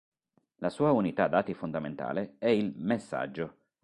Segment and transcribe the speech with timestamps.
[0.55, 3.57] La sua unità dati fondamentale è il "messaggio".